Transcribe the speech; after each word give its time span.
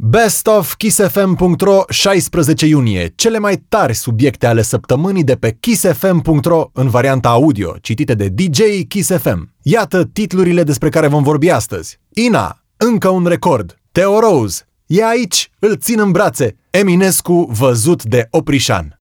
Best 0.00 0.46
of 0.46 0.74
kissfm.ro 0.74 1.84
16 1.88 2.66
iunie. 2.66 3.12
Cele 3.14 3.38
mai 3.38 3.56
tari 3.68 3.94
subiecte 3.94 4.46
ale 4.46 4.62
săptămânii 4.62 5.24
de 5.24 5.34
pe 5.34 5.56
kissfm.ro 5.60 6.70
în 6.72 6.88
varianta 6.88 7.28
audio, 7.28 7.76
citite 7.80 8.14
de 8.14 8.28
DJ 8.28 8.60
Kiss 8.88 9.10
FM. 9.10 9.54
Iată 9.62 10.04
titlurile 10.04 10.62
despre 10.62 10.88
care 10.88 11.06
vom 11.06 11.22
vorbi 11.22 11.50
astăzi. 11.50 11.98
Ina, 12.14 12.62
încă 12.76 13.08
un 13.08 13.26
record. 13.26 13.78
Teo 13.92 14.18
Rose, 14.18 14.62
e 14.86 15.04
aici, 15.04 15.50
îl 15.58 15.76
țin 15.76 16.00
în 16.00 16.10
brațe. 16.10 16.56
Eminescu 16.70 17.48
văzut 17.52 18.04
de 18.04 18.26
Oprișan. 18.30 18.97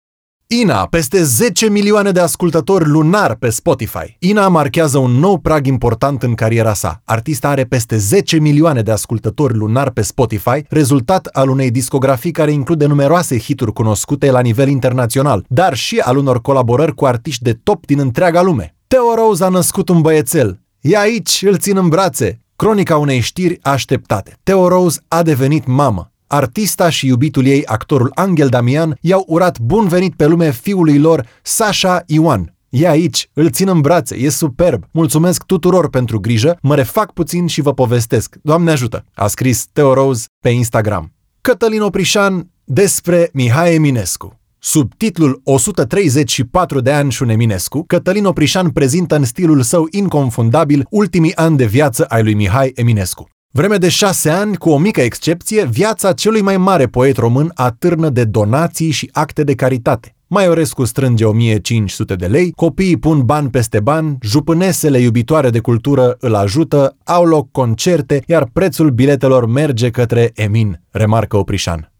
Ina, 0.61 0.87
peste 0.87 1.23
10 1.23 1.69
milioane 1.69 2.11
de 2.11 2.21
ascultători 2.21 2.89
lunar 2.89 3.35
pe 3.35 3.51
Spotify. 3.51 4.17
Ina 4.19 4.49
marchează 4.49 4.99
un 4.99 5.11
nou 5.11 5.39
prag 5.39 5.67
important 5.67 6.23
în 6.23 6.35
cariera 6.35 6.75
sa. 6.75 7.03
Artista 7.05 7.49
are 7.49 7.65
peste 7.65 7.97
10 7.97 8.39
milioane 8.39 8.83
de 8.83 8.91
ascultători 8.91 9.55
lunar 9.55 9.91
pe 9.91 10.03
Spotify, 10.03 10.65
rezultat 10.69 11.27
al 11.27 11.49
unei 11.49 11.71
discografii 11.71 12.31
care 12.31 12.53
include 12.53 12.87
numeroase 12.87 13.39
hituri 13.39 13.73
cunoscute 13.73 14.31
la 14.31 14.41
nivel 14.41 14.69
internațional, 14.69 15.45
dar 15.49 15.75
și 15.75 15.99
al 15.99 16.17
unor 16.17 16.41
colaborări 16.41 16.95
cu 16.95 17.05
artiști 17.05 17.43
de 17.43 17.53
top 17.63 17.87
din 17.87 17.99
întreaga 17.99 18.43
lume. 18.43 18.75
Theo 18.87 19.15
Rose 19.15 19.45
a 19.45 19.49
născut 19.49 19.89
un 19.89 20.01
băiețel. 20.01 20.61
E 20.81 20.99
aici, 20.99 21.45
îl 21.47 21.57
țin 21.59 21.77
în 21.77 21.89
brațe. 21.89 22.41
Cronica 22.57 22.97
unei 22.97 23.21
știri 23.21 23.59
așteptate. 23.63 24.39
Theo 24.43 24.69
Rose 24.69 25.01
a 25.09 25.23
devenit 25.23 25.67
mamă 25.67 26.12
artista 26.33 26.89
și 26.89 27.07
iubitul 27.07 27.47
ei, 27.47 27.67
actorul 27.67 28.11
Angel 28.15 28.49
Damian, 28.49 28.99
i-au 29.01 29.25
urat 29.27 29.59
bun 29.59 29.89
venit 29.89 30.15
pe 30.15 30.27
lume 30.27 30.51
fiului 30.51 30.99
lor, 30.99 31.27
Sasha 31.43 32.03
Ioan. 32.07 32.55
E 32.69 32.89
aici, 32.89 33.29
îl 33.33 33.51
țin 33.51 33.69
în 33.69 33.81
brațe, 33.81 34.17
e 34.17 34.29
superb. 34.29 34.85
Mulțumesc 34.91 35.43
tuturor 35.45 35.89
pentru 35.89 36.21
grijă, 36.21 36.59
mă 36.63 36.75
refac 36.75 37.13
puțin 37.13 37.47
și 37.47 37.61
vă 37.61 37.73
povestesc. 37.73 38.37
Doamne 38.43 38.71
ajută! 38.71 39.05
A 39.15 39.27
scris 39.27 39.67
Teo 39.73 39.95
Rose 39.95 40.25
pe 40.41 40.49
Instagram. 40.49 41.13
Cătălin 41.41 41.81
Oprișan 41.81 42.51
despre 42.65 43.31
Mihai 43.33 43.75
Eminescu. 43.75 44.41
Sub 44.59 44.95
titlul 44.97 45.41
134 45.45 46.81
de 46.81 46.93
ani 46.93 47.13
și 47.13 47.23
un 47.23 47.29
Eminescu, 47.29 47.85
Cătălin 47.87 48.25
Oprișan 48.25 48.71
prezintă 48.71 49.17
în 49.17 49.25
stilul 49.25 49.63
său 49.63 49.87
inconfundabil 49.91 50.87
ultimii 50.91 51.37
ani 51.37 51.57
de 51.57 51.65
viață 51.67 52.05
ai 52.05 52.23
lui 52.23 52.35
Mihai 52.35 52.73
Eminescu. 52.75 53.32
Vreme 53.55 53.77
de 53.77 53.89
șase 53.89 54.31
ani, 54.31 54.57
cu 54.57 54.71
o 54.71 54.79
mică 54.79 55.01
excepție, 55.01 55.65
viața 55.65 56.13
celui 56.13 56.41
mai 56.41 56.57
mare 56.57 56.87
poet 56.87 57.17
român 57.17 57.51
atârnă 57.55 58.09
de 58.09 58.25
donații 58.25 58.91
și 58.91 59.09
acte 59.13 59.45
de 59.45 59.55
caritate. 59.55 60.15
Maiorescu 60.27 60.85
strânge 60.85 61.25
1500 61.25 62.15
de 62.15 62.27
lei, 62.27 62.51
copiii 62.51 62.97
pun 62.97 63.23
bani 63.25 63.51
peste 63.51 63.81
bani, 63.81 64.19
jupânesele 64.21 64.99
iubitoare 64.99 65.51
de 65.51 65.59
cultură 65.59 66.17
îl 66.21 66.35
ajută, 66.35 66.97
au 67.05 67.25
loc 67.25 67.51
concerte, 67.51 68.23
iar 68.27 68.49
prețul 68.53 68.91
biletelor 68.91 69.47
merge 69.47 69.91
către 69.91 70.31
Emin, 70.35 70.81
remarcă 70.91 71.37
Oprișan. 71.37 71.92